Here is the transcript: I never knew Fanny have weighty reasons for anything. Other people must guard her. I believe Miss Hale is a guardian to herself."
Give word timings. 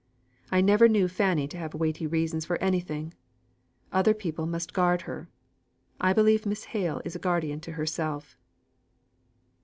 I 0.51 0.61
never 0.61 0.87
knew 0.89 1.07
Fanny 1.07 1.47
have 1.53 1.75
weighty 1.75 2.07
reasons 2.07 2.43
for 2.43 2.57
anything. 2.57 3.13
Other 3.91 4.15
people 4.15 4.47
must 4.47 4.73
guard 4.73 5.03
her. 5.03 5.29
I 5.99 6.11
believe 6.11 6.43
Miss 6.47 6.63
Hale 6.73 7.03
is 7.05 7.15
a 7.15 7.19
guardian 7.19 7.59
to 7.59 7.73
herself." 7.73 8.35